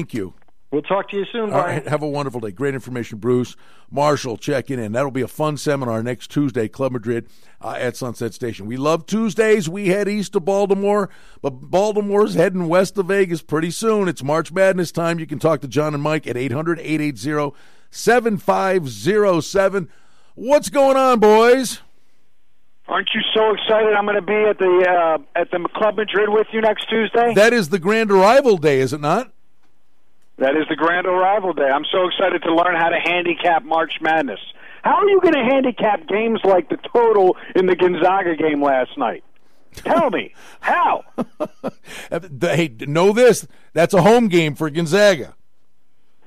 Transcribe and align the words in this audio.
Thank 0.00 0.14
you. 0.14 0.32
We'll 0.70 0.80
talk 0.80 1.10
to 1.10 1.16
you 1.16 1.26
soon, 1.30 1.52
All 1.52 1.62
Brian. 1.62 1.80
right, 1.80 1.88
have 1.88 2.00
a 2.02 2.08
wonderful 2.08 2.40
day. 2.40 2.52
Great 2.52 2.72
information, 2.74 3.18
Bruce 3.18 3.54
Marshall 3.90 4.38
checking 4.38 4.78
in. 4.78 4.92
That'll 4.92 5.10
be 5.10 5.20
a 5.20 5.28
fun 5.28 5.58
seminar 5.58 6.02
next 6.02 6.30
Tuesday, 6.30 6.68
Club 6.68 6.92
Madrid 6.92 7.26
uh, 7.60 7.76
at 7.78 7.96
Sunset 7.98 8.32
Station. 8.32 8.64
We 8.66 8.78
love 8.78 9.04
Tuesdays. 9.04 9.68
We 9.68 9.88
head 9.88 10.08
east 10.08 10.32
to 10.34 10.40
Baltimore, 10.40 11.10
but 11.42 11.50
Baltimore's 11.50 12.34
heading 12.34 12.66
west 12.68 12.94
to 12.94 13.02
Vegas 13.02 13.42
pretty 13.42 13.70
soon. 13.72 14.08
It's 14.08 14.22
March 14.22 14.52
Madness 14.52 14.90
time. 14.90 15.18
You 15.18 15.26
can 15.26 15.38
talk 15.38 15.60
to 15.62 15.68
John 15.68 15.92
and 15.92 16.02
Mike 16.02 16.26
at 16.26 16.36
800 16.38 16.78
880 16.78 17.54
7507. 17.90 19.88
What's 20.34 20.70
going 20.70 20.96
on, 20.96 21.18
boys? 21.18 21.80
Aren't 22.86 23.10
you 23.14 23.20
so 23.34 23.52
excited? 23.52 23.92
I'm 23.92 24.04
going 24.06 24.16
to 24.16 24.22
be 24.22 24.32
at 24.48 24.58
the 24.58 24.86
uh, 24.88 25.18
at 25.38 25.50
the 25.50 25.68
Club 25.74 25.96
Madrid 25.96 26.28
with 26.30 26.46
you 26.52 26.60
next 26.60 26.88
Tuesday. 26.88 27.34
That 27.34 27.52
is 27.52 27.68
the 27.68 27.78
grand 27.80 28.10
arrival 28.10 28.56
day, 28.56 28.80
is 28.80 28.92
it 28.92 29.00
not? 29.00 29.32
That 30.40 30.56
is 30.56 30.64
the 30.70 30.76
grand 30.76 31.06
arrival 31.06 31.52
day. 31.52 31.68
I'm 31.68 31.84
so 31.92 32.08
excited 32.08 32.42
to 32.44 32.54
learn 32.54 32.74
how 32.74 32.88
to 32.88 32.98
handicap 32.98 33.62
March 33.62 33.92
Madness. 34.00 34.40
How 34.82 34.94
are 34.96 35.08
you 35.08 35.20
going 35.20 35.34
to 35.34 35.44
handicap 35.44 36.08
games 36.08 36.40
like 36.44 36.70
the 36.70 36.78
total 36.94 37.36
in 37.54 37.66
the 37.66 37.76
Gonzaga 37.76 38.34
game 38.36 38.62
last 38.62 38.96
night? 38.96 39.22
Tell 39.74 40.08
me 40.08 40.34
how. 40.60 41.04
hey, 42.40 42.74
know 42.80 43.12
this. 43.12 43.46
That's 43.74 43.92
a 43.92 44.00
home 44.00 44.28
game 44.28 44.54
for 44.54 44.70
Gonzaga. 44.70 45.34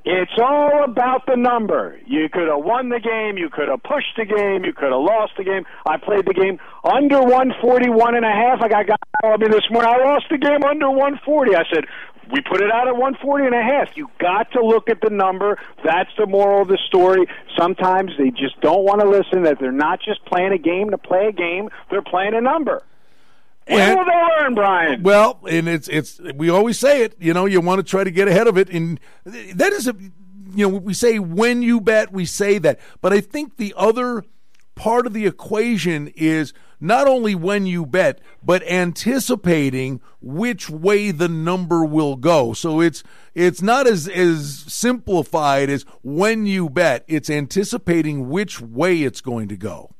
It's 0.06 0.34
all 0.38 0.84
about 0.84 1.26
the 1.26 1.38
number. 1.38 1.98
You 2.06 2.28
could 2.30 2.50
have 2.50 2.64
won 2.64 2.90
the 2.90 3.00
game, 3.00 3.38
you 3.38 3.50
could 3.50 3.70
have 3.70 3.82
pushed 3.84 4.18
the 4.18 4.26
game, 4.26 4.66
you 4.66 4.74
could 4.74 4.92
have 4.92 5.02
lost 5.02 5.32
the 5.38 5.46
game. 5.46 5.64
I 5.86 5.96
played 5.96 6.26
the 6.26 6.34
game 6.34 6.60
under 6.84 7.22
141 7.22 8.16
and 8.16 8.26
a 8.26 8.30
half. 8.30 8.62
I 8.62 8.68
got 8.68 9.00
called 9.22 9.40
me 9.40 9.48
this 9.48 9.64
morning. 9.72 9.90
I 9.90 10.04
lost 10.04 10.26
the 10.30 10.38
game 10.38 10.62
under 10.68 10.92
140. 10.92 11.56
I 11.56 11.64
said, 11.74 11.86
we 12.32 12.42
put 12.42 12.62
it 12.62 12.72
out 12.72 12.88
at 12.88 12.94
140 12.96 13.46
and 13.46 13.56
a 13.56 13.62
half. 13.62 13.96
You 13.96 14.10
got 14.20 14.52
to 14.54 14.66
look 14.66 14.90
at 14.90 15.02
the 15.02 15.10
number. 15.10 15.58
That's 15.84 16.10
the 16.18 16.26
moral 16.26 16.62
of 16.64 16.68
the 16.68 16.78
story. 16.88 17.26
Sometimes 17.58 18.12
they 18.18 18.30
just 18.32 18.60
don't 18.62 18.84
want 18.84 19.02
to 19.02 19.10
listen 19.10 19.44
that 19.44 19.60
they're 19.60 19.72
not 19.72 20.00
just 20.02 20.24
playing 20.26 20.52
a 20.54 20.58
game 20.58 20.90
to 20.92 20.98
play 20.98 21.28
a 21.28 21.32
game, 21.32 21.70
they're 21.90 22.02
playing 22.02 22.34
a 22.34 22.42
number. 22.42 22.82
When 23.68 23.80
And- 23.80 23.98
will 23.98 24.06
they 24.06 24.42
learn, 24.44 24.56
Brian? 24.56 25.04
Well, 25.04 25.40
and 25.50 25.68
it's 25.70 25.88
it's 25.88 26.20
we 26.36 26.50
always 26.50 26.78
say 26.78 27.04
it. 27.04 27.16
You 27.20 27.34
know, 27.34 27.46
you 27.46 27.62
want 27.62 27.80
to 27.80 27.84
try 27.84 28.04
to 28.04 28.12
get 28.12 28.28
ahead 28.28 28.48
of 28.48 28.58
it, 28.58 28.70
and 28.70 29.00
that 29.26 29.72
is 29.72 29.88
a 29.88 29.96
you 30.56 30.70
know 30.70 30.78
we 30.78 30.94
say 30.94 31.18
when 31.20 31.62
you 31.62 31.80
bet, 31.80 32.12
we 32.12 32.26
say 32.26 32.58
that, 32.60 32.80
but 33.02 33.14
I 33.14 33.22
think 33.22 33.56
the 33.58 33.74
other 33.78 34.26
part 34.76 35.08
of 35.08 35.14
the 35.14 35.26
equation 35.26 36.12
is 36.16 36.54
not 36.84 37.08
only 37.08 37.34
when 37.34 37.66
you 37.66 37.86
bet, 37.86 38.20
but 38.44 38.62
anticipating 38.64 40.02
which 40.22 40.70
way 40.70 41.12
the 41.12 41.30
number 41.30 41.86
will 41.86 42.18
go. 42.18 42.52
So 42.52 42.82
it's 42.82 43.04
it's 43.34 43.62
not 43.62 43.88
as 43.88 44.08
as 44.10 44.66
simplified 44.68 45.70
as 45.70 45.86
when 46.04 46.46
you 46.46 46.70
bet. 46.70 47.06
It's 47.08 47.30
anticipating 47.30 48.30
which 48.30 48.60
way 48.60 49.04
it's 49.04 49.22
going 49.22 49.48
to 49.48 49.58
go. 49.58 49.96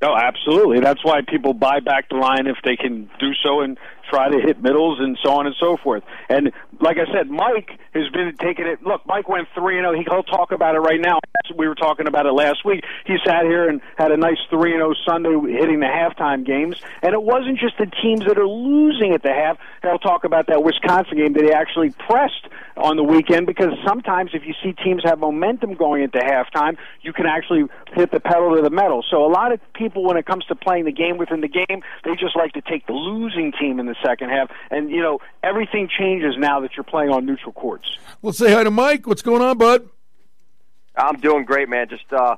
Oh, 0.00 0.14
absolutely. 0.16 0.78
That's 0.80 1.04
why 1.04 1.22
people 1.26 1.54
buy 1.54 1.80
back 1.80 2.08
the 2.08 2.16
line 2.16 2.46
if 2.46 2.56
they 2.64 2.76
can 2.76 3.10
do 3.18 3.32
so 3.42 3.62
and 3.62 3.76
try 4.08 4.30
to 4.30 4.38
hit 4.40 4.62
middles 4.62 5.00
and 5.00 5.18
so 5.24 5.32
on 5.32 5.46
and 5.46 5.56
so 5.58 5.76
forth. 5.76 6.04
And 6.28 6.52
like 6.80 6.98
I 6.98 7.12
said, 7.12 7.28
Mike 7.28 7.70
has 7.94 8.08
been 8.12 8.32
taking 8.40 8.66
it. 8.66 8.80
Look, 8.82 9.02
Mike 9.06 9.28
went 9.28 9.48
three 9.54 9.76
and 9.76 9.86
oh. 9.86 9.92
zero. 9.92 10.04
He'll 10.08 10.22
talk 10.22 10.52
about 10.52 10.76
it 10.76 10.78
right 10.78 11.00
now. 11.00 11.18
We 11.54 11.68
were 11.68 11.74
talking 11.74 12.06
about 12.06 12.26
it 12.26 12.32
last 12.32 12.64
week. 12.64 12.84
He 13.06 13.16
sat 13.24 13.44
here 13.44 13.68
and 13.68 13.80
had 13.96 14.12
a 14.12 14.16
nice 14.16 14.38
three 14.50 14.72
and 14.72 14.80
zero 14.80 14.94
Sunday, 15.06 15.52
hitting 15.52 15.80
the 15.80 15.86
halftime 15.86 16.44
games. 16.44 16.76
And 17.02 17.14
it 17.14 17.22
wasn't 17.22 17.58
just 17.58 17.78
the 17.78 17.86
teams 17.86 18.24
that 18.26 18.38
are 18.38 18.48
losing 18.48 19.12
at 19.12 19.22
the 19.22 19.32
half. 19.32 19.58
He'll 19.82 19.98
talk 19.98 20.24
about 20.24 20.46
that 20.48 20.62
Wisconsin 20.62 21.18
game 21.18 21.32
that 21.34 21.44
he 21.44 21.52
actually 21.52 21.90
pressed 21.90 22.48
on 22.76 22.96
the 22.96 23.02
weekend 23.02 23.46
because 23.46 23.72
sometimes 23.86 24.30
if 24.34 24.44
you 24.46 24.54
see 24.62 24.72
teams 24.72 25.02
have 25.04 25.18
momentum 25.18 25.74
going 25.74 26.02
into 26.02 26.18
halftime, 26.18 26.76
you 27.02 27.12
can 27.12 27.26
actually 27.26 27.64
hit 27.92 28.10
the 28.10 28.20
pedal 28.20 28.54
to 28.56 28.62
the 28.62 28.70
metal. 28.70 29.04
So 29.08 29.24
a 29.24 29.30
lot 29.30 29.52
of 29.52 29.60
people, 29.74 30.04
when 30.04 30.16
it 30.16 30.26
comes 30.26 30.44
to 30.46 30.54
playing 30.54 30.84
the 30.84 30.92
game 30.92 31.18
within 31.18 31.40
the 31.40 31.48
game, 31.48 31.82
they 32.04 32.14
just 32.14 32.36
like 32.36 32.52
to 32.52 32.60
take 32.60 32.86
the 32.86 32.92
losing 32.92 33.52
team 33.52 33.80
in 33.80 33.86
the 33.86 33.96
second 34.04 34.30
half. 34.30 34.50
And 34.70 34.90
you 34.90 35.02
know 35.02 35.18
everything 35.42 35.88
changes 35.88 36.34
now 36.38 36.60
that 36.60 36.76
you're 36.76 36.84
playing 36.84 37.10
on 37.10 37.26
neutral 37.26 37.52
courts. 37.52 37.98
Let's 38.22 38.38
say 38.38 38.52
hi 38.52 38.64
to 38.64 38.70
Mike. 38.70 39.06
What's 39.06 39.22
going 39.22 39.42
on, 39.42 39.58
bud? 39.58 39.88
I'm 40.98 41.20
doing 41.20 41.44
great, 41.44 41.68
man. 41.68 41.88
Just 41.88 42.12
uh, 42.12 42.36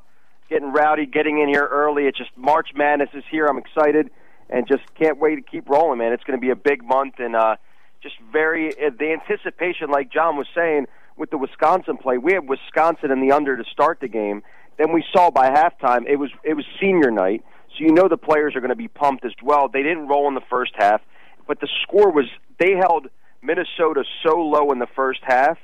getting 0.49 0.73
rowdy, 0.73 1.07
getting 1.07 1.41
in 1.41 1.49
here 1.49 1.67
early. 1.71 2.05
It's 2.05 2.19
just 2.19 2.31
March 2.37 2.71
Madness 2.75 3.09
is 3.15 3.25
here. 3.31 3.47
I'm 3.47 3.59
excited 3.59 4.11
and 4.51 4.67
just 4.67 4.83
can't 4.95 5.19
wait 5.19 5.37
to 5.37 5.43
keep 5.43 5.69
rolling, 5.69 5.99
man. 5.99 6.13
It's 6.13 6.25
going 6.25 6.39
to 6.39 6.41
be 6.41 6.51
a 6.51 6.57
big 6.57 6.85
month 6.85 7.15
and 7.19 7.35
uh, 7.35 7.57
just 8.03 8.17
very 8.33 8.73
uh, 8.73 8.91
the 8.99 9.13
anticipation, 9.13 9.91
like 9.91 10.13
John 10.13 10.37
was 10.37 10.47
saying 10.55 10.87
with 11.17 11.31
the 11.31 11.39
Wisconsin 11.39 11.97
play. 11.97 12.19
We 12.19 12.35
had 12.35 12.49
Wisconsin 12.49 13.11
in 13.11 13.27
the 13.27 13.33
under 13.33 13.57
to 13.57 13.65
start 13.73 14.01
the 14.01 14.09
game. 14.09 14.43
Then 14.79 14.93
we 14.93 15.05
saw 15.13 15.31
by 15.31 15.51
halftime 15.51 16.07
it 16.09 16.17
was 16.17 16.31
it 16.43 16.55
was 16.55 16.65
senior 16.81 17.11
night, 17.11 17.45
so 17.69 17.85
you 17.85 17.93
know 17.93 18.09
the 18.09 18.17
players 18.17 18.57
are 18.57 18.61
going 18.61 18.71
to 18.71 18.77
be 18.77 18.89
pumped 18.89 19.25
as 19.25 19.33
well. 19.43 19.69
They 19.69 19.83
didn't 19.83 20.09
roll 20.09 20.27
in 20.29 20.35
the 20.35 20.43
first 20.51 20.73
half, 20.75 21.03
but 21.47 21.61
the 21.61 21.69
score 21.83 22.11
was 22.11 22.27
they 22.59 22.73
held 22.73 23.09
Minnesota 23.43 24.05
so 24.25 24.39
low 24.39 24.73
in 24.73 24.79
the 24.79 24.89
first 24.97 25.21
half 25.23 25.59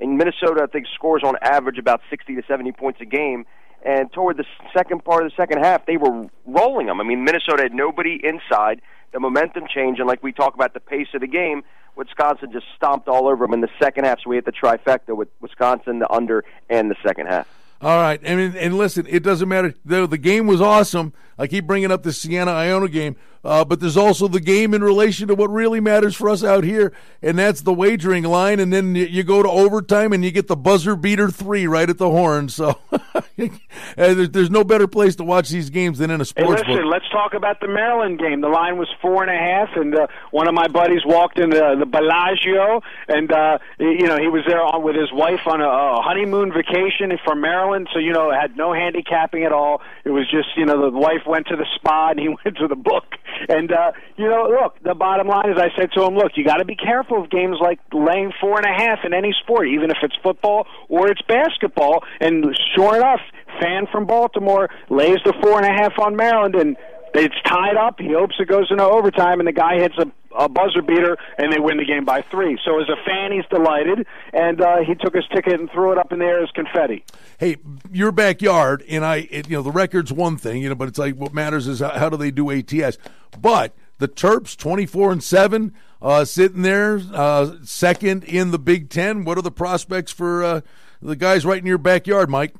and 0.00 0.16
Minnesota, 0.16 0.62
I 0.62 0.66
think, 0.66 0.86
scores 0.94 1.22
on 1.22 1.34
average 1.42 1.78
about 1.78 2.00
60 2.10 2.34
to 2.34 2.42
70 2.48 2.72
points 2.72 3.00
a 3.00 3.04
game. 3.04 3.44
And 3.84 4.12
toward 4.12 4.36
the 4.36 4.44
second 4.76 5.04
part 5.04 5.24
of 5.24 5.30
the 5.30 5.36
second 5.36 5.62
half, 5.62 5.86
they 5.86 5.96
were 5.96 6.28
rolling 6.46 6.86
them. 6.86 7.00
I 7.00 7.04
mean, 7.04 7.24
Minnesota 7.24 7.62
had 7.62 7.72
nobody 7.72 8.20
inside. 8.22 8.82
The 9.12 9.20
momentum 9.20 9.64
changed, 9.72 10.00
and 10.00 10.08
like 10.08 10.22
we 10.22 10.32
talk 10.32 10.54
about 10.54 10.74
the 10.74 10.80
pace 10.80 11.08
of 11.14 11.20
the 11.20 11.26
game, 11.26 11.62
Wisconsin 11.96 12.52
just 12.52 12.66
stomped 12.76 13.08
all 13.08 13.26
over 13.26 13.44
them 13.44 13.54
in 13.54 13.60
the 13.60 13.68
second 13.80 14.04
half. 14.04 14.20
So 14.22 14.30
we 14.30 14.36
hit 14.36 14.44
the 14.44 14.52
trifecta 14.52 15.16
with 15.16 15.28
Wisconsin, 15.40 15.98
the 15.98 16.10
under, 16.10 16.44
and 16.68 16.90
the 16.90 16.96
second 17.04 17.26
half. 17.26 17.48
All 17.82 17.96
right, 17.96 18.20
and 18.22 18.54
and 18.54 18.76
listen, 18.76 19.06
it 19.08 19.22
doesn't 19.22 19.48
matter. 19.48 19.74
The 19.86 20.06
the 20.06 20.18
game 20.18 20.46
was 20.46 20.60
awesome. 20.60 21.14
I 21.38 21.46
keep 21.46 21.66
bringing 21.66 21.90
up 21.90 22.02
the 22.02 22.12
Siena 22.12 22.50
Iona 22.50 22.88
game, 22.88 23.16
uh, 23.42 23.64
but 23.64 23.80
there's 23.80 23.96
also 23.96 24.28
the 24.28 24.40
game 24.40 24.74
in 24.74 24.84
relation 24.84 25.28
to 25.28 25.34
what 25.34 25.50
really 25.50 25.80
matters 25.80 26.14
for 26.14 26.28
us 26.28 26.44
out 26.44 26.62
here, 26.62 26.92
and 27.22 27.38
that's 27.38 27.62
the 27.62 27.72
wagering 27.72 28.24
line. 28.24 28.60
And 28.60 28.70
then 28.70 28.94
you, 28.94 29.22
go 29.22 29.42
to 29.42 29.48
overtime 29.48 30.12
and 30.12 30.22
you 30.22 30.30
get 30.30 30.46
the 30.46 30.56
buzzer 30.56 30.94
beater 30.94 31.30
three 31.30 31.66
right 31.66 31.88
at 31.88 31.96
the 31.96 32.10
horn. 32.10 32.50
So 32.50 32.78
there's, 33.96 34.30
there's 34.30 34.50
no 34.50 34.64
better 34.64 34.86
place 34.86 35.16
to 35.16 35.24
watch 35.24 35.48
these 35.48 35.70
games 35.70 35.98
than 35.98 36.10
in 36.10 36.20
a 36.20 36.24
Hey, 36.24 36.42
sports 36.42 36.62
listen, 36.66 36.82
book. 36.82 36.92
let's 36.92 37.08
talk 37.10 37.34
about 37.34 37.60
the 37.60 37.68
Maryland 37.68 38.18
game. 38.18 38.40
The 38.40 38.48
line 38.48 38.76
was 38.78 38.88
four 39.00 39.22
and 39.22 39.30
a 39.30 39.38
half, 39.38 39.68
and 39.76 39.94
uh, 39.94 40.06
one 40.30 40.48
of 40.48 40.54
my 40.54 40.68
buddies 40.68 41.02
walked 41.04 41.38
in 41.38 41.50
the, 41.50 41.76
the 41.78 41.86
Bellagio, 41.86 42.82
and 43.08 43.30
uh, 43.32 43.58
you 43.78 44.06
know 44.06 44.16
he 44.18 44.28
was 44.28 44.42
there 44.46 44.62
on, 44.62 44.82
with 44.82 44.96
his 44.96 45.12
wife 45.12 45.40
on 45.46 45.60
a, 45.60 45.68
a 45.68 46.02
honeymoon 46.02 46.52
vacation 46.52 47.10
from 47.24 47.40
Maryland. 47.40 47.88
So 47.92 47.98
you 47.98 48.12
know 48.12 48.30
had 48.30 48.56
no 48.56 48.72
handicapping 48.72 49.44
at 49.44 49.52
all. 49.52 49.80
It 50.04 50.10
was 50.10 50.30
just 50.30 50.48
you 50.56 50.66
know 50.66 50.90
the 50.90 50.96
wife 50.96 51.26
went 51.26 51.46
to 51.48 51.56
the 51.56 51.66
spa 51.76 52.10
and 52.10 52.20
he 52.20 52.28
went 52.44 52.56
to 52.58 52.68
the 52.68 52.76
book. 52.76 53.04
And 53.48 53.72
uh, 53.72 53.92
you 54.16 54.28
know, 54.28 54.48
look, 54.50 54.80
the 54.82 54.94
bottom 54.94 55.26
line 55.28 55.50
is, 55.50 55.58
I 55.58 55.68
said 55.76 55.92
to 55.92 56.04
him, 56.04 56.14
look, 56.14 56.32
you 56.36 56.44
got 56.44 56.56
to 56.58 56.64
be 56.64 56.76
careful 56.76 57.22
of 57.22 57.30
games 57.30 57.56
like 57.60 57.78
laying 57.92 58.32
four 58.40 58.58
and 58.58 58.66
a 58.66 58.72
half 58.82 58.98
in 59.04 59.14
any 59.14 59.34
sport, 59.42 59.68
even 59.68 59.90
if 59.90 59.96
it's 60.02 60.16
football 60.22 60.66
or 60.88 61.08
it's 61.08 61.22
basketball. 61.22 62.02
And 62.20 62.44
sure 62.74 62.96
enough, 62.96 63.20
fan 63.60 63.86
from 63.90 64.06
Baltimore 64.06 64.68
lays 64.88 65.18
the 65.24 65.34
four 65.42 65.58
and 65.58 65.66
a 65.66 65.72
half 65.72 65.98
on 65.98 66.16
Maryland, 66.16 66.54
and 66.54 66.76
it's 67.14 67.34
tied 67.44 67.76
up. 67.76 67.98
He 67.98 68.12
hopes 68.12 68.36
it 68.38 68.48
goes 68.48 68.68
into 68.70 68.84
overtime, 68.84 69.40
and 69.40 69.46
the 69.46 69.52
guy 69.52 69.78
hits 69.78 69.96
a, 69.98 70.06
a 70.36 70.48
buzzer 70.48 70.82
beater, 70.82 71.16
and 71.38 71.52
they 71.52 71.58
win 71.58 71.76
the 71.76 71.84
game 71.84 72.04
by 72.04 72.22
three. 72.22 72.58
So 72.64 72.80
as 72.80 72.88
a 72.88 72.96
fan, 73.04 73.32
he's 73.32 73.44
delighted, 73.50 74.06
and 74.32 74.60
uh, 74.60 74.78
he 74.86 74.94
took 74.94 75.14
his 75.14 75.24
ticket 75.34 75.58
and 75.58 75.70
threw 75.70 75.92
it 75.92 75.98
up 75.98 76.12
in 76.12 76.20
the 76.20 76.24
air 76.24 76.42
as 76.42 76.50
confetti. 76.50 77.04
hey, 77.38 77.56
your 77.90 78.12
backyard, 78.12 78.84
and 78.88 79.04
I, 79.04 79.28
it, 79.30 79.50
you 79.50 79.56
know, 79.56 79.62
the 79.62 79.72
record's 79.72 80.12
one 80.12 80.36
thing, 80.36 80.62
you 80.62 80.68
know, 80.68 80.74
but 80.74 80.88
it's 80.88 80.98
like 80.98 81.16
what 81.16 81.34
matters 81.34 81.66
is 81.66 81.80
how, 81.80 81.90
how 81.90 82.08
do 82.08 82.16
they 82.16 82.30
do 82.30 82.50
ATS. 82.50 82.96
But 83.40 83.74
the 83.98 84.08
Terps, 84.08 84.56
twenty 84.56 84.86
four 84.86 85.10
and 85.12 85.22
seven, 85.22 85.74
uh, 86.00 86.24
sitting 86.24 86.62
there, 86.62 87.00
uh, 87.12 87.56
second 87.64 88.24
in 88.24 88.50
the 88.50 88.58
Big 88.58 88.88
Ten. 88.88 89.24
What 89.24 89.36
are 89.36 89.42
the 89.42 89.50
prospects 89.50 90.12
for 90.12 90.42
uh, 90.44 90.60
the 91.02 91.16
guys 91.16 91.44
right 91.44 91.58
in 91.58 91.66
your 91.66 91.78
backyard, 91.78 92.30
Mike? 92.30 92.54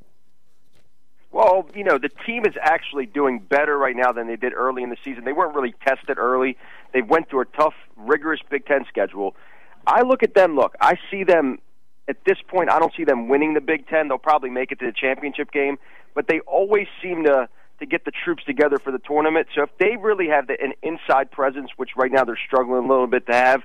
You 1.75 1.84
know, 1.84 1.99
the 1.99 2.11
team 2.26 2.44
is 2.46 2.55
actually 2.61 3.06
doing 3.06 3.38
better 3.38 3.76
right 3.76 3.96
now 3.96 4.12
than 4.12 4.26
they 4.26 4.37
did 4.37 4.52
early 4.55 4.82
in 4.82 4.90
the 4.90 4.96
season. 5.05 5.25
They 5.25 5.32
weren't 5.32 5.55
really 5.55 5.75
tested 5.87 6.19
early. 6.19 6.56
They 6.93 7.02
went 7.02 7.28
through 7.31 7.43
a 7.43 7.46
tough, 7.46 7.75
rigorous 7.96 8.40
Big 8.50 8.67
Ten 8.67 8.84
schedule. 8.88 9.37
I 9.87 10.02
look 10.02 10.22
at 10.22 10.34
them, 10.34 10.56
look, 10.56 10.75
I 10.81 10.96
see 11.11 11.25
them 11.25 11.58
at 12.08 12.25
this 12.25 12.38
point, 12.49 12.70
I 12.70 12.78
don't 12.78 12.93
see 12.96 13.05
them 13.05 13.28
winning 13.28 13.55
the 13.55 13.61
Big 13.61 13.87
Ten. 13.87 14.08
They'll 14.08 14.19
probably 14.19 14.50
make 14.50 14.72
it 14.72 14.81
to 14.81 14.87
the 14.87 14.93
championship 14.93 15.52
game, 15.52 15.78
but 16.14 16.26
they 16.26 16.40
always 16.40 16.88
seem 17.02 17.25
to 17.25 17.49
to 17.78 17.87
get 17.87 18.05
the 18.05 18.11
troops 18.11 18.44
together 18.44 18.78
for 18.78 18.93
the 18.93 18.99
tournament. 18.99 19.46
So 19.55 19.62
if 19.62 19.70
they 19.78 19.96
really 19.96 20.28
have 20.28 20.49
the, 20.49 20.61
an 20.61 20.75
inside 20.82 21.31
presence, 21.31 21.70
which 21.78 21.90
right 21.96 22.12
now 22.12 22.25
they're 22.25 22.38
struggling 22.46 22.84
a 22.84 22.87
little 22.87 23.06
bit 23.06 23.26
to 23.26 23.32
have, 23.32 23.62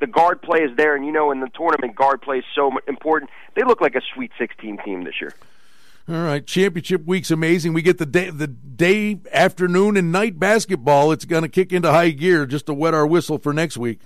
the 0.00 0.06
guard 0.06 0.42
play 0.42 0.58
is 0.58 0.76
there, 0.76 0.94
and 0.94 1.06
you 1.06 1.12
know 1.12 1.30
in 1.30 1.40
the 1.40 1.48
tournament 1.48 1.96
guard 1.96 2.20
play 2.20 2.38
is 2.38 2.44
so 2.54 2.70
important. 2.86 3.30
They 3.56 3.62
look 3.64 3.80
like 3.80 3.94
a 3.94 4.02
Sweet 4.14 4.32
16 4.38 4.78
team 4.84 5.04
this 5.04 5.14
year. 5.20 5.34
All 6.08 6.22
right, 6.22 6.46
championship 6.46 7.04
week's 7.04 7.30
amazing. 7.30 7.74
We 7.74 7.82
get 7.82 7.98
the 7.98 8.06
day, 8.06 8.30
the 8.30 8.46
day, 8.46 9.20
afternoon, 9.30 9.98
and 9.98 10.10
night 10.10 10.38
basketball. 10.38 11.12
It's 11.12 11.26
going 11.26 11.42
to 11.42 11.50
kick 11.50 11.70
into 11.70 11.90
high 11.90 12.10
gear 12.10 12.46
just 12.46 12.64
to 12.66 12.72
wet 12.72 12.94
our 12.94 13.06
whistle 13.06 13.36
for 13.36 13.52
next 13.52 13.76
week. 13.76 14.00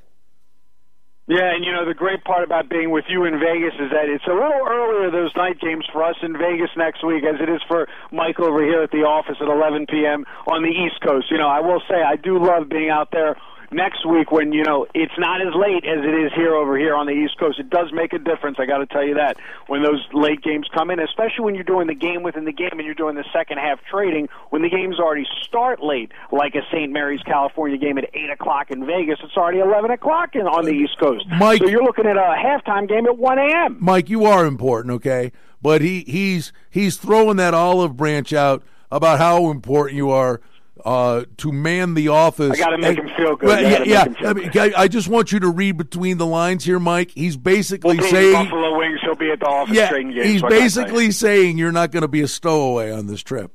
Yeah, 1.28 1.54
and 1.54 1.64
you 1.64 1.70
know 1.70 1.86
the 1.86 1.94
great 1.94 2.24
part 2.24 2.42
about 2.42 2.68
being 2.68 2.90
with 2.90 3.04
you 3.08 3.24
in 3.24 3.38
Vegas 3.38 3.74
is 3.78 3.90
that 3.94 4.10
it's 4.10 4.26
a 4.26 4.34
little 4.34 4.66
earlier 4.68 5.12
those 5.12 5.30
night 5.36 5.60
games 5.60 5.86
for 5.92 6.02
us 6.02 6.16
in 6.22 6.32
Vegas 6.36 6.70
next 6.76 7.06
week 7.06 7.22
as 7.22 7.40
it 7.40 7.48
is 7.48 7.62
for 7.68 7.86
Mike 8.10 8.40
over 8.40 8.64
here 8.64 8.82
at 8.82 8.90
the 8.90 9.06
office 9.06 9.36
at 9.40 9.46
11 9.46 9.86
p.m. 9.86 10.24
on 10.50 10.62
the 10.62 10.68
East 10.68 11.00
Coast. 11.06 11.30
You 11.30 11.38
know, 11.38 11.46
I 11.46 11.60
will 11.60 11.80
say 11.88 12.02
I 12.02 12.16
do 12.16 12.44
love 12.44 12.68
being 12.68 12.90
out 12.90 13.12
there 13.12 13.36
next 13.72 14.06
week 14.06 14.30
when 14.30 14.52
you 14.52 14.62
know 14.62 14.86
it's 14.94 15.12
not 15.18 15.40
as 15.40 15.54
late 15.54 15.84
as 15.84 16.04
it 16.04 16.14
is 16.14 16.32
here 16.34 16.54
over 16.54 16.76
here 16.76 16.94
on 16.94 17.06
the 17.06 17.12
East 17.12 17.38
Coast. 17.38 17.58
It 17.58 17.70
does 17.70 17.92
make 17.92 18.12
a 18.12 18.18
difference. 18.18 18.58
I 18.60 18.66
got 18.66 18.78
to 18.78 18.86
tell 18.86 19.04
you 19.04 19.14
that 19.14 19.36
when 19.66 19.82
those 19.82 20.06
late 20.12 20.42
games 20.42 20.68
come 20.74 20.90
in, 20.90 21.00
especially 21.00 21.44
when 21.44 21.54
you're 21.54 21.64
doing 21.64 21.86
the 21.86 21.94
game 21.94 22.22
within 22.22 22.44
the 22.44 22.52
game 22.52 22.70
and 22.72 22.84
you're 22.84 22.94
doing 22.94 23.16
the 23.16 23.24
second 23.32 23.58
half 23.58 23.80
trading, 23.90 24.28
when 24.50 24.62
the 24.62 24.70
games 24.70 24.98
already 24.98 25.26
start 25.42 25.82
late, 25.82 26.12
like 26.30 26.54
a 26.54 26.62
St. 26.70 26.92
Mary's 26.92 27.22
California 27.22 27.78
game 27.78 27.98
at 27.98 28.08
eight 28.14 28.30
o'clock 28.30 28.70
in 28.70 28.86
Vegas. 28.86 29.18
It's 29.22 29.36
already 29.36 29.58
eleven 29.58 29.90
o'clock 29.90 30.34
in, 30.34 30.42
on 30.42 30.64
the 30.64 30.72
East 30.72 30.98
Coast. 31.00 31.26
Mike, 31.38 31.60
so 31.60 31.68
you're 31.68 31.84
looking 31.84 32.06
at 32.06 32.16
a 32.16 32.34
halftime 32.36 32.88
game 32.88 33.06
at 33.06 33.16
one 33.16 33.38
a.m. 33.38 33.76
Mike, 33.80 34.08
you 34.08 34.24
are 34.24 34.46
important, 34.46 34.92
okay? 34.94 35.32
But 35.60 35.80
he 35.80 36.00
he's 36.00 36.52
he's 36.70 36.96
throwing 36.96 37.36
that 37.36 37.54
olive 37.54 37.96
branch 37.96 38.32
out 38.32 38.62
about 38.90 39.18
how 39.18 39.50
important 39.50 39.96
you 39.96 40.10
are 40.10 40.40
uh, 40.84 41.24
to 41.38 41.52
man 41.52 41.94
the 41.94 42.08
office. 42.08 42.52
I 42.52 42.56
got 42.56 42.70
to 42.70 42.78
make 42.78 42.98
and, 42.98 43.08
him 43.08 43.16
feel 43.16 43.36
good. 43.36 43.48
Well, 43.48 43.62
yeah, 43.62 43.82
yeah 43.84 44.28
I, 44.28 44.32
mean, 44.32 44.50
I, 44.54 44.72
I, 44.76 44.88
just 44.88 45.08
want 45.08 45.32
you 45.32 45.40
to 45.40 45.48
read 45.48 45.76
between 45.76 46.18
the 46.18 46.26
lines 46.26 46.64
here, 46.64 46.78
Mike. 46.78 47.10
He's 47.10 47.36
basically 47.36 47.98
we'll 47.98 48.10
saying 48.10 48.32
Buffalo 48.32 48.78
Wings. 48.78 49.00
He'll 49.02 49.14
be 49.14 49.30
at 49.30 49.40
the 49.40 49.46
office 49.46 49.76
yeah, 49.76 49.90
trading 49.90 50.12
games. 50.12 50.26
He's 50.26 50.42
basically 50.42 51.10
saying 51.10 51.58
you're 51.58 51.72
not 51.72 51.92
going 51.92 52.02
to 52.02 52.08
be 52.08 52.22
a 52.22 52.28
stowaway 52.28 52.90
on 52.90 53.06
this 53.06 53.22
trip. 53.22 53.52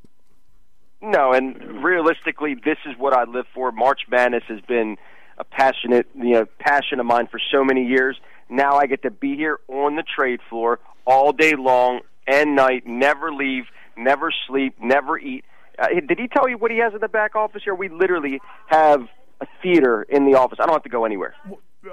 No, 1.01 1.33
and 1.33 1.83
realistically, 1.83 2.55
this 2.55 2.77
is 2.85 2.95
what 2.97 3.13
I 3.13 3.23
live 3.23 3.45
for. 3.53 3.71
March 3.71 4.01
Madness 4.09 4.43
has 4.47 4.61
been 4.61 4.97
a 5.37 5.43
passionate, 5.43 6.07
you 6.15 6.33
know, 6.33 6.45
passion 6.59 6.99
of 6.99 7.05
mine 7.05 7.27
for 7.27 7.39
so 7.51 7.63
many 7.63 7.85
years. 7.85 8.17
Now 8.49 8.77
I 8.77 8.87
get 8.87 9.03
to 9.03 9.11
be 9.11 9.35
here 9.35 9.59
on 9.67 9.95
the 9.95 10.03
trade 10.03 10.39
floor 10.49 10.79
all 11.05 11.31
day 11.31 11.55
long 11.55 12.01
and 12.25 12.55
night, 12.55 12.85
never 12.85 13.31
leave, 13.31 13.65
never 13.95 14.31
sleep, 14.47 14.75
never 14.81 15.17
eat 15.17 15.45
uh, 15.79 15.87
did 16.07 16.19
he 16.19 16.27
tell 16.27 16.47
you 16.47 16.57
what 16.57 16.71
he 16.71 16.77
has 16.77 16.93
in 16.93 16.99
the 16.99 17.07
back 17.07 17.35
office 17.35 17.61
here? 17.63 17.75
We 17.75 17.89
literally 17.89 18.39
have 18.67 19.07
a 19.41 19.47
theater 19.61 20.03
in 20.03 20.25
the 20.25 20.37
office. 20.37 20.59
I 20.61 20.65
don't 20.65 20.73
have 20.73 20.83
to 20.83 20.89
go 20.89 21.05
anywhere. 21.05 21.35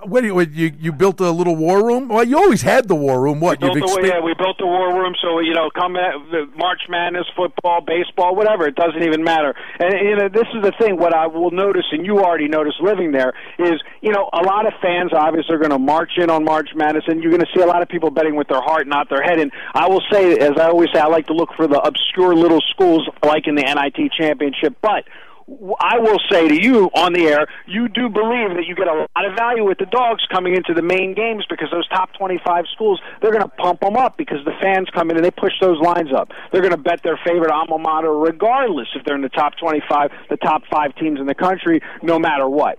What 0.05 0.23
do 0.23 0.27
you, 0.27 0.41
you 0.41 0.73
you 0.81 0.93
built 0.93 1.21
a 1.21 1.31
little 1.31 1.57
war 1.57 1.85
room? 1.85 2.09
Well, 2.09 2.25
you 2.25 2.39
always 2.39 2.63
had 2.63 2.89
the 2.89 2.95
war 2.95 3.21
room. 3.21 3.39
What 3.39 3.61
we 3.61 3.69
built, 3.69 3.91
exp- 3.91 4.01
the, 4.01 4.09
yeah, 4.09 4.21
we 4.21 4.33
built 4.33 4.57
the 4.59 4.67
war 4.67 4.89
room. 4.99 5.15
So 5.23 5.41
you 5.41 5.53
know, 5.53 5.69
come 5.71 5.97
at 5.97 6.15
the 6.31 6.51
March 6.57 6.81
Madness, 6.89 7.27
football, 7.37 7.83
baseball, 7.83 8.35
whatever. 8.35 8.67
It 8.67 8.77
doesn't 8.77 9.03
even 9.03 9.23
matter. 9.23 9.55
And 9.79 9.93
you 10.09 10.17
know, 10.17 10.29
this 10.29 10.49
is 10.55 10.63
the 10.63 10.73
thing. 10.81 10.97
What 10.97 11.15
I 11.15 11.27
will 11.27 11.51
notice, 11.51 11.85
and 11.93 12.05
you 12.07 12.19
already 12.21 12.49
noticed 12.49 12.81
living 12.81 13.13
there, 13.13 13.35
is 13.59 13.75
you 14.01 14.11
know, 14.11 14.31
a 14.33 14.43
lot 14.43 14.67
of 14.67 14.73
fans 14.81 15.13
obviously 15.13 15.55
are 15.55 15.59
going 15.59 15.71
to 15.71 15.79
march 15.79 16.13
in 16.17 16.31
on 16.31 16.45
March 16.45 16.71
Madness, 16.75 17.05
and 17.07 17.23
you're 17.23 17.31
going 17.31 17.45
to 17.45 17.53
see 17.55 17.63
a 17.63 17.67
lot 17.67 17.83
of 17.83 17.89
people 17.89 18.11
betting 18.11 18.37
with 18.37 18.49
their 18.49 18.63
heart, 18.63 18.87
not 18.87 19.11
their 19.11 19.23
head. 19.23 19.39
And 19.39 19.53
I 19.75 19.87
will 19.89 20.03
say, 20.11 20.39
as 20.39 20.53
I 20.59 20.69
always 20.69 20.89
say, 20.95 21.01
I 21.01 21.09
like 21.09 21.27
to 21.27 21.35
look 21.35 21.51
for 21.57 21.67
the 21.67 21.79
obscure 21.79 22.35
little 22.35 22.63
schools, 22.71 23.07
like 23.23 23.47
in 23.47 23.55
the 23.55 23.63
NIT 23.63 24.13
championship, 24.13 24.77
but 24.81 25.05
I 25.46 25.99
will 25.99 26.19
say 26.31 26.49
to 26.49 26.55
you 26.55 26.87
on 26.94 27.12
the 27.12 27.26
air, 27.26 27.46
you 27.67 27.88
do 27.88 28.08
believe 28.08 28.56
that 28.56 28.64
you 28.67 28.75
get 28.75 28.88
a 28.88 28.94
lot 28.94 29.25
of 29.31 29.37
value 29.37 29.64
with 29.64 29.79
the 29.79 29.87
dogs 29.87 30.23
coming 30.32 30.55
into 30.55 30.73
the 30.73 30.82
main 30.82 31.14
games 31.14 31.44
because 31.49 31.69
those 31.70 31.87
top 31.88 32.14
25 32.14 32.64
schools, 32.73 33.00
they're 33.20 33.31
going 33.31 33.43
to 33.43 33.49
pump 33.49 33.81
them 33.81 33.96
up 33.96 34.17
because 34.17 34.38
the 34.44 34.55
fans 34.62 34.88
come 34.94 35.11
in 35.11 35.17
and 35.17 35.25
they 35.25 35.31
push 35.31 35.52
those 35.61 35.79
lines 35.81 36.12
up. 36.17 36.31
They're 36.50 36.62
going 36.62 36.73
to 36.73 36.79
bet 36.79 37.02
their 37.02 37.19
favorite 37.26 37.50
alma 37.50 37.79
mater 37.79 38.12
regardless 38.12 38.88
if 38.94 39.05
they're 39.05 39.17
in 39.17 39.23
the 39.23 39.29
top 39.29 39.56
25, 39.58 40.11
the 40.31 40.38
top 40.38 40.62
five 40.70 40.94
teams 40.96 41.20
in 41.20 41.26
the 41.26 41.35
country, 41.35 41.81
no 42.02 42.19
matter 42.19 42.49
what. 42.49 42.79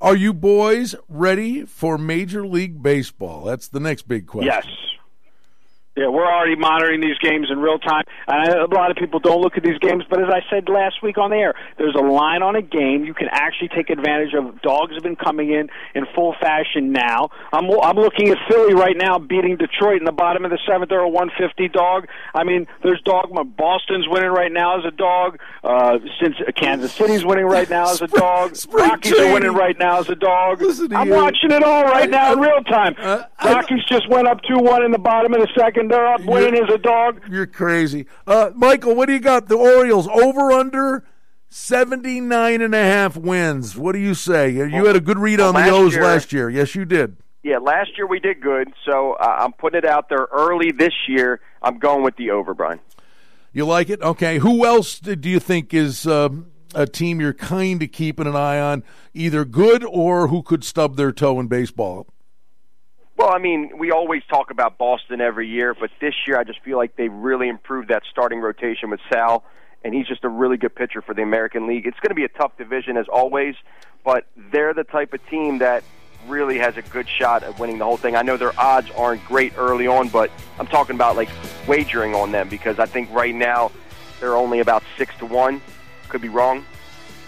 Are 0.00 0.16
you 0.16 0.32
boys 0.32 0.94
ready 1.08 1.64
for 1.64 1.98
Major 1.98 2.46
League 2.46 2.82
Baseball? 2.82 3.44
That's 3.44 3.68
the 3.68 3.80
next 3.80 4.06
big 4.06 4.26
question. 4.26 4.52
Yes. 4.52 4.66
Yeah, 5.96 6.08
we're 6.08 6.26
already 6.26 6.56
monitoring 6.56 7.00
these 7.00 7.18
games 7.18 7.46
in 7.52 7.58
real 7.60 7.78
time. 7.78 8.02
And 8.26 8.52
a 8.52 8.74
lot 8.74 8.90
of 8.90 8.96
people 8.96 9.20
don't 9.20 9.40
look 9.40 9.56
at 9.56 9.62
these 9.62 9.78
games, 9.78 10.02
but 10.10 10.20
as 10.20 10.28
I 10.28 10.40
said 10.50 10.68
last 10.68 11.02
week 11.04 11.18
on 11.18 11.30
the 11.30 11.36
air, 11.36 11.54
there's 11.78 11.94
a 11.94 12.02
line 12.02 12.42
on 12.42 12.56
a 12.56 12.62
game. 12.62 13.04
You 13.04 13.14
can 13.14 13.28
actually 13.30 13.68
take 13.68 13.90
advantage 13.90 14.34
of. 14.34 14.60
Dogs 14.62 14.94
have 14.94 15.02
been 15.04 15.14
coming 15.14 15.52
in 15.52 15.68
in 15.94 16.06
full 16.14 16.34
fashion 16.40 16.90
now. 16.90 17.28
I'm 17.52 17.70
I'm 17.82 17.96
looking 17.96 18.28
at 18.30 18.38
Philly 18.48 18.74
right 18.74 18.96
now 18.96 19.18
beating 19.18 19.56
Detroit 19.56 19.98
in 19.98 20.04
the 20.04 20.12
bottom 20.12 20.44
of 20.44 20.50
the 20.50 20.58
seventh. 20.66 20.88
They're 20.88 20.98
a 21.00 21.08
150 21.08 21.68
dog. 21.68 22.06
I 22.34 22.42
mean, 22.42 22.66
there's 22.82 23.00
dog. 23.02 23.30
Boston's 23.56 24.08
winning 24.08 24.30
right 24.30 24.50
now 24.50 24.78
as 24.78 24.84
a 24.84 24.90
dog. 24.90 25.38
Uh, 25.62 25.98
since 26.20 26.36
Kansas 26.56 26.92
City's 26.92 27.24
winning 27.24 27.46
right 27.46 27.70
now 27.70 27.90
as 27.90 28.02
a 28.02 28.08
dog. 28.08 28.56
Spring 28.64 28.88
Rockies 28.88 29.12
training. 29.12 29.30
are 29.30 29.34
winning 29.34 29.52
right 29.54 29.78
now 29.78 30.00
as 30.00 30.08
a 30.08 30.16
dog. 30.16 30.62
I'm 30.92 31.08
you. 31.08 31.14
watching 31.14 31.52
it 31.52 31.62
all 31.62 31.84
right 31.84 32.10
now 32.10 32.32
in 32.32 32.40
real 32.40 32.62
time. 32.64 32.94
Uh, 32.98 33.22
I- 33.38 33.52
Rockies 33.52 33.84
just 33.88 34.08
went 34.08 34.26
up 34.26 34.40
two 34.42 34.58
one 34.58 34.84
in 34.84 34.90
the 34.90 34.98
bottom 34.98 35.32
of 35.34 35.40
the 35.40 35.48
second. 35.56 35.83
They're 35.88 36.06
up 36.14 36.22
winning 36.24 36.54
as 36.62 36.72
a 36.74 36.78
dog. 36.78 37.22
You're 37.30 37.46
crazy. 37.46 38.06
Uh, 38.26 38.50
Michael, 38.54 38.94
what 38.94 39.06
do 39.06 39.12
you 39.12 39.20
got? 39.20 39.48
The 39.48 39.56
Orioles 39.56 40.08
over 40.08 40.50
under 40.52 41.04
79 41.48 42.60
and 42.62 42.74
a 42.74 42.82
half 42.82 43.16
wins. 43.16 43.76
What 43.76 43.92
do 43.92 43.98
you 43.98 44.14
say? 44.14 44.50
You 44.50 44.86
had 44.86 44.96
a 44.96 45.00
good 45.00 45.18
read 45.18 45.38
Well, 45.38 45.56
on 45.56 45.62
the 45.62 45.70
O's 45.70 45.94
year- 45.94 46.02
last 46.02 46.32
year. 46.32 46.50
Yes, 46.50 46.74
you 46.74 46.84
did. 46.84 47.16
Yeah, 47.42 47.58
last 47.58 47.90
year 47.98 48.06
we 48.06 48.20
did 48.20 48.40
good, 48.40 48.72
so 48.88 49.12
uh, 49.12 49.36
I'm 49.40 49.52
putting 49.52 49.76
it 49.78 49.84
out 49.84 50.08
there 50.08 50.26
early 50.32 50.72
this 50.72 50.94
year. 51.06 51.40
I'm 51.62 51.78
going 51.78 52.02
with 52.02 52.16
the 52.16 52.30
over, 52.30 52.54
Brian. 52.54 52.80
You 53.52 53.66
like 53.66 53.90
it? 53.90 54.00
Okay. 54.00 54.38
Who 54.38 54.64
else 54.64 54.98
do 54.98 55.28
you 55.28 55.38
think 55.38 55.74
is 55.74 56.06
um, 56.06 56.46
a 56.74 56.86
team 56.86 57.20
you're 57.20 57.34
kind 57.34 57.82
of 57.82 57.92
keeping 57.92 58.26
an 58.26 58.34
eye 58.34 58.58
on, 58.58 58.82
either 59.12 59.44
good 59.44 59.84
or 59.84 60.28
who 60.28 60.42
could 60.42 60.64
stub 60.64 60.96
their 60.96 61.12
toe 61.12 61.38
in 61.38 61.46
baseball? 61.46 62.06
Well, 63.24 63.34
I 63.34 63.38
mean, 63.38 63.78
we 63.78 63.90
always 63.90 64.22
talk 64.28 64.50
about 64.50 64.76
Boston 64.76 65.22
every 65.22 65.48
year, 65.48 65.72
but 65.72 65.90
this 65.98 66.12
year 66.26 66.38
I 66.38 66.44
just 66.44 66.60
feel 66.60 66.76
like 66.76 66.96
they 66.96 67.08
really 67.08 67.48
improved 67.48 67.88
that 67.88 68.02
starting 68.10 68.38
rotation 68.38 68.90
with 68.90 69.00
Sale, 69.10 69.44
and 69.82 69.94
he's 69.94 70.06
just 70.06 70.24
a 70.24 70.28
really 70.28 70.58
good 70.58 70.74
pitcher 70.74 71.00
for 71.00 71.14
the 71.14 71.22
American 71.22 71.66
League. 71.66 71.86
It's 71.86 71.98
going 72.00 72.10
to 72.10 72.14
be 72.14 72.24
a 72.24 72.28
tough 72.28 72.54
division 72.58 72.98
as 72.98 73.06
always, 73.08 73.54
but 74.04 74.26
they're 74.52 74.74
the 74.74 74.84
type 74.84 75.14
of 75.14 75.26
team 75.30 75.56
that 75.60 75.84
really 76.28 76.58
has 76.58 76.76
a 76.76 76.82
good 76.82 77.08
shot 77.08 77.42
at 77.42 77.58
winning 77.58 77.78
the 77.78 77.86
whole 77.86 77.96
thing. 77.96 78.14
I 78.14 78.20
know 78.20 78.36
their 78.36 78.52
odds 78.60 78.90
aren't 78.90 79.24
great 79.24 79.54
early 79.56 79.86
on, 79.86 80.10
but 80.10 80.30
I'm 80.58 80.66
talking 80.66 80.94
about 80.94 81.16
like 81.16 81.30
wagering 81.66 82.14
on 82.14 82.30
them 82.30 82.50
because 82.50 82.78
I 82.78 82.84
think 82.84 83.10
right 83.10 83.34
now 83.34 83.72
they're 84.20 84.36
only 84.36 84.60
about 84.60 84.82
six 84.98 85.16
to 85.20 85.24
one. 85.24 85.62
Could 86.10 86.20
be 86.20 86.28
wrong, 86.28 86.62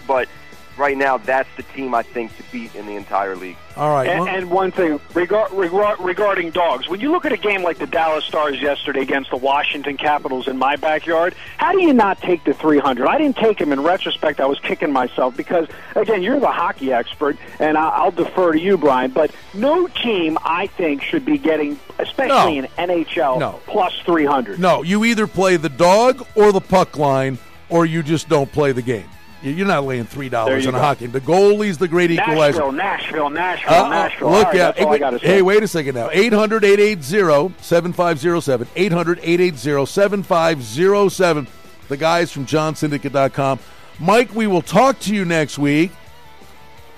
but 0.05 0.29
right 0.77 0.97
now 0.97 1.17
that's 1.17 1.49
the 1.57 1.63
team 1.63 1.93
I 1.95 2.03
think 2.03 2.35
to 2.37 2.43
beat 2.51 2.75
in 2.75 2.85
the 2.85 2.95
entire 2.95 3.35
league. 3.35 3.57
All 3.75 3.91
right. 3.91 4.07
And, 4.07 4.21
well- 4.25 4.35
and 4.35 4.49
one 4.49 4.71
thing 4.71 4.99
regard, 5.13 5.51
regard, 5.51 5.99
regarding 5.99 6.51
dogs, 6.51 6.87
when 6.89 6.99
you 6.99 7.11
look 7.11 7.25
at 7.25 7.31
a 7.31 7.37
game 7.37 7.63
like 7.63 7.77
the 7.77 7.85
Dallas 7.87 8.25
Stars 8.25 8.59
yesterday 8.61 9.01
against 9.01 9.29
the 9.29 9.37
Washington 9.37 9.97
Capitals 9.97 10.47
in 10.47 10.57
my 10.57 10.75
backyard, 10.75 11.35
how 11.57 11.71
do 11.71 11.81
you 11.81 11.93
not 11.93 12.19
take 12.21 12.43
the 12.43 12.53
300? 12.53 13.05
I 13.07 13.17
didn't 13.17 13.37
take 13.37 13.59
him. 13.59 13.71
In 13.71 13.81
retrospect, 13.83 14.39
I 14.39 14.45
was 14.45 14.59
kicking 14.59 14.91
myself 14.91 15.35
because, 15.37 15.67
again, 15.95 16.23
you're 16.23 16.39
the 16.39 16.51
hockey 16.51 16.91
expert, 16.91 17.37
and 17.59 17.77
I, 17.77 17.89
I'll 17.89 18.11
defer 18.11 18.53
to 18.53 18.59
you, 18.59 18.77
Brian. 18.77 19.11
But 19.11 19.31
no 19.53 19.87
team, 19.87 20.37
I 20.43 20.67
think, 20.67 21.01
should 21.03 21.25
be 21.25 21.37
getting, 21.37 21.79
especially 21.99 22.61
No. 22.61 22.67
in 22.77 22.89
NHL, 22.89 23.39
No. 23.39 23.59
plus 23.67 23.93
300. 24.05 24.59
no, 24.59 24.81
you 24.83 25.05
either 25.05 25.27
play 25.27 25.57
the 25.57 25.69
dog 25.69 26.25
or 26.35 26.51
the 26.51 26.61
puck 26.61 26.97
line, 26.97 27.37
or 27.69 27.85
you 27.85 28.01
just 28.01 28.27
don't 28.29 28.51
play 28.51 28.71
the 28.71 28.81
game. 28.81 29.05
You- 29.47 29.55
You're 29.55 29.67
not 29.67 29.85
laying 29.85 30.05
three 30.05 30.29
dollars 30.29 30.67
on 30.67 30.75
a 30.75 30.77
go. 30.77 30.83
hockey. 30.83 31.07
The 31.07 31.21
goalie's 31.21 31.77
the 31.77 31.87
great 31.87 32.11
equalizer. 32.11 32.59
Nashville, 32.71 32.71
Nashville, 32.71 33.29
Nashville, 33.29 33.73
Uh, 33.85 33.89
Nashville. 33.89 34.31
look 34.31 34.47
right, 34.47 34.55
at 34.57 34.77
hey, 34.77 34.99
got 34.99 35.09
to 35.11 35.19
say. 35.19 35.25
hey, 35.27 35.41
wait 35.41 35.63
a 35.63 35.67
second 35.67 35.95
now. 35.95 36.09
800 36.11 36.63
880 36.63 37.53
7507. 37.61 38.67
800 38.75 39.19
880 39.23 39.85
7507. 39.85 41.47
The 41.89 41.97
guys 41.97 42.31
from 42.31 42.45
johnsyndicate.com. 42.45 43.59
Mike, 43.99 44.35
we 44.35 44.45
will 44.47 44.61
talk 44.61 44.99
to 44.99 45.15
you 45.15 45.25
next 45.25 45.57
week. 45.57 45.91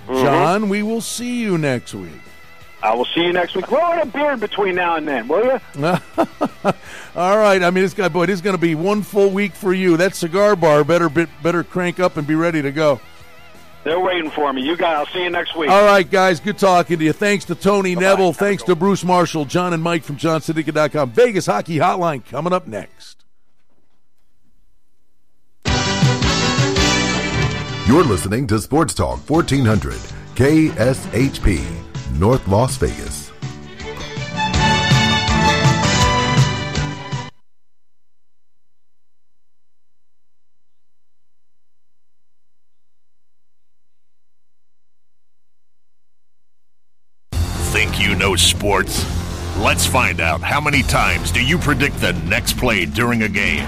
Mm-hmm. 0.07 0.23
John, 0.23 0.69
we 0.69 0.81
will 0.83 1.01
see 1.01 1.39
you 1.39 1.57
next 1.57 1.93
week. 1.93 2.21
I 2.81 2.95
will 2.95 3.05
see 3.05 3.21
you 3.21 3.33
next 3.33 3.55
week. 3.55 3.65
Grow 3.65 4.01
a 4.01 4.05
beard 4.05 4.39
between 4.39 4.75
now 4.75 4.95
and 4.95 5.07
then, 5.07 5.27
will 5.27 5.43
you? 5.43 5.59
All 7.15 7.37
right. 7.37 7.61
I 7.61 7.69
mean, 7.71 7.83
it's 7.83 7.93
got, 7.93 8.13
boy, 8.13 8.23
it 8.23 8.29
is 8.29 8.41
going 8.41 8.55
to 8.55 8.61
be 8.61 8.75
one 8.75 9.01
full 9.01 9.29
week 9.31 9.53
for 9.53 9.73
you. 9.73 9.97
That 9.97 10.15
cigar 10.15 10.55
bar 10.55 10.83
better 10.83 11.09
bit, 11.09 11.29
better 11.43 11.63
crank 11.63 11.99
up 11.99 12.15
and 12.17 12.25
be 12.25 12.35
ready 12.35 12.61
to 12.61 12.71
go. 12.71 13.01
They're 13.83 13.99
waiting 13.99 14.29
for 14.31 14.51
me. 14.53 14.61
You 14.61 14.75
guys, 14.77 14.97
I'll 14.97 15.13
see 15.13 15.23
you 15.23 15.29
next 15.29 15.55
week. 15.55 15.69
All 15.69 15.83
right, 15.85 16.09
guys. 16.09 16.39
Good 16.39 16.57
talking 16.57 16.99
to 16.99 17.05
you. 17.05 17.13
Thanks 17.13 17.45
to 17.45 17.55
Tony 17.55 17.95
Bye-bye. 17.95 18.07
Neville. 18.07 18.27
Have 18.27 18.37
Thanks 18.37 18.63
to 18.63 18.73
one. 18.73 18.79
Bruce 18.79 19.03
Marshall, 19.03 19.45
John 19.45 19.73
and 19.73 19.81
Mike 19.83 20.03
from 20.03 20.17
JohnSyndicate.com. 20.17 21.11
Vegas 21.11 21.45
Hockey 21.45 21.77
Hotline 21.77 22.25
coming 22.25 22.53
up 22.53 22.67
next. 22.67 23.23
You're 27.87 28.03
listening 28.03 28.45
to 28.47 28.59
Sports 28.59 28.93
Talk 28.93 29.27
1400 29.27 29.93
KSHP, 30.35 31.65
North 32.17 32.47
Las 32.47 32.77
Vegas. 32.77 33.29
think 47.69 48.01
you 48.01 48.15
know 48.15 48.35
sports? 48.35 49.05
Let's 49.57 49.85
find 49.85 50.19
out 50.19 50.41
how 50.41 50.59
many 50.59 50.81
times 50.81 51.31
do 51.31 51.43
you 51.43 51.57
predict 51.57 52.01
the 52.01 52.13
next 52.13 52.57
play 52.57 52.85
during 52.85 53.23
a 53.23 53.29
game. 53.29 53.65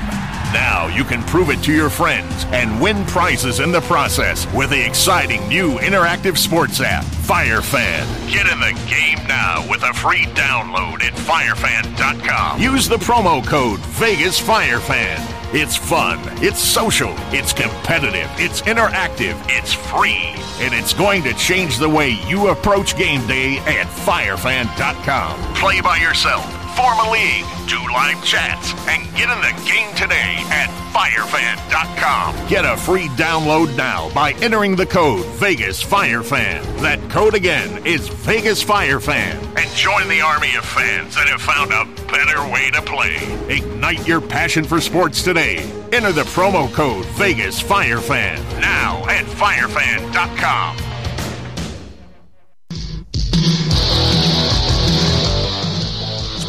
Now 0.53 0.87
you 0.87 1.05
can 1.05 1.23
prove 1.23 1.49
it 1.49 1.63
to 1.63 1.73
your 1.73 1.89
friends 1.89 2.45
and 2.47 2.81
win 2.81 3.05
prizes 3.05 3.59
in 3.61 3.71
the 3.71 3.79
process 3.81 4.51
with 4.53 4.71
the 4.71 4.85
exciting 4.85 5.47
new 5.47 5.77
interactive 5.77 6.37
sports 6.37 6.81
app, 6.81 7.05
FireFan. 7.05 8.05
Get 8.29 8.47
in 8.47 8.59
the 8.59 8.77
game 8.89 9.25
now 9.27 9.65
with 9.69 9.83
a 9.83 9.93
free 9.93 10.25
download 10.35 11.03
at 11.03 11.13
firefan.com. 11.13 12.61
Use 12.61 12.89
the 12.89 12.97
promo 12.97 13.45
code 13.45 13.79
VegasFireFan. 13.79 15.37
It's 15.53 15.75
fun, 15.75 16.19
it's 16.43 16.59
social, 16.59 17.13
it's 17.33 17.51
competitive, 17.51 18.29
it's 18.35 18.61
interactive, 18.61 19.37
it's 19.49 19.73
free, 19.73 20.33
and 20.63 20.73
it's 20.73 20.93
going 20.93 21.23
to 21.23 21.33
change 21.33 21.77
the 21.77 21.89
way 21.89 22.17
you 22.27 22.47
approach 22.49 22.97
game 22.97 23.25
day 23.27 23.57
at 23.59 23.87
firefan.com. 23.87 25.55
Play 25.55 25.81
by 25.81 25.97
yourself 25.97 26.60
form 26.75 26.97
a 26.99 27.11
league, 27.11 27.45
do 27.67 27.77
live 27.91 28.23
chats, 28.23 28.73
and 28.87 29.03
get 29.15 29.29
in 29.29 29.39
the 29.41 29.53
game 29.65 29.93
today 29.95 30.37
at 30.49 30.69
firefan.com. 30.93 32.47
Get 32.47 32.65
a 32.65 32.77
free 32.77 33.07
download 33.09 33.75
now 33.77 34.13
by 34.13 34.33
entering 34.41 34.75
the 34.75 34.85
code 34.85 35.25
Vegas 35.37 35.83
Firefan. 35.83 36.63
That 36.81 36.99
code 37.09 37.33
again 37.33 37.85
is 37.85 38.07
Vegas 38.07 38.63
Firefan. 38.63 39.35
And 39.57 39.69
join 39.75 40.07
the 40.07 40.21
army 40.21 40.55
of 40.55 40.65
fans 40.65 41.15
that 41.15 41.27
have 41.27 41.41
found 41.41 41.71
a 41.71 41.85
better 42.11 42.41
way 42.51 42.69
to 42.71 42.81
play. 42.81 43.15
Ignite 43.55 44.07
your 44.07 44.21
passion 44.21 44.63
for 44.63 44.81
sports 44.81 45.23
today. 45.23 45.57
Enter 45.91 46.11
the 46.11 46.23
promo 46.23 46.71
code 46.73 47.05
Vegas 47.17 47.61
Firefan 47.61 48.37
now 48.59 49.05
at 49.07 49.25
firefan.com. 49.25 50.90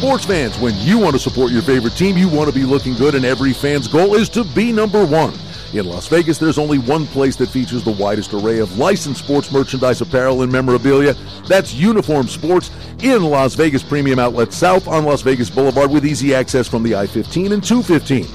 Sports 0.03 0.25
fans, 0.25 0.59
when 0.59 0.75
you 0.79 0.99
want 0.99 1.13
to 1.13 1.19
support 1.19 1.53
your 1.53 1.61
favorite 1.61 1.95
team, 1.95 2.17
you 2.17 2.27
want 2.27 2.49
to 2.49 2.53
be 2.53 2.65
looking 2.65 2.93
good, 2.93 3.15
and 3.15 3.23
every 3.23 3.53
fan's 3.53 3.87
goal 3.87 4.15
is 4.15 4.27
to 4.27 4.43
be 4.43 4.69
number 4.69 5.05
one. 5.05 5.33
In 5.71 5.85
Las 5.85 6.07
Vegas, 6.09 6.37
there's 6.37 6.57
only 6.57 6.77
one 6.77 7.07
place 7.07 7.37
that 7.37 7.47
features 7.47 7.85
the 7.85 7.91
widest 7.91 8.33
array 8.33 8.59
of 8.59 8.77
licensed 8.77 9.23
sports 9.23 9.49
merchandise, 9.49 10.01
apparel, 10.01 10.41
and 10.41 10.51
memorabilia. 10.51 11.13
That's 11.47 11.73
Uniform 11.73 12.27
Sports 12.27 12.69
in 13.01 13.23
Las 13.23 13.55
Vegas 13.55 13.81
Premium 13.81 14.19
Outlet 14.19 14.51
South 14.51 14.89
on 14.89 15.05
Las 15.05 15.21
Vegas 15.21 15.49
Boulevard 15.49 15.89
with 15.89 16.05
easy 16.05 16.35
access 16.35 16.67
from 16.67 16.83
the 16.83 16.97
I 16.97 17.07
15 17.07 17.53
and 17.53 17.63
215. 17.63 18.27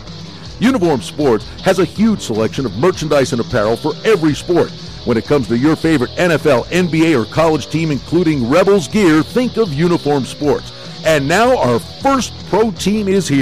Uniform 0.60 1.02
Sports 1.02 1.46
has 1.60 1.80
a 1.80 1.84
huge 1.84 2.22
selection 2.22 2.64
of 2.64 2.78
merchandise 2.78 3.32
and 3.32 3.42
apparel 3.42 3.76
for 3.76 3.92
every 4.06 4.34
sport. 4.34 4.70
When 5.04 5.18
it 5.18 5.26
comes 5.26 5.48
to 5.48 5.58
your 5.58 5.76
favorite 5.76 6.12
NFL, 6.12 6.64
NBA, 6.68 7.22
or 7.22 7.30
college 7.30 7.68
team, 7.68 7.90
including 7.90 8.48
Rebels 8.48 8.88
gear, 8.88 9.22
think 9.22 9.58
of 9.58 9.74
Uniform 9.74 10.24
Sports. 10.24 10.72
And 11.04 11.28
now 11.28 11.56
our 11.56 11.78
first 11.78 12.32
pro 12.48 12.70
team 12.72 13.08
is 13.08 13.28
here. 13.28 13.36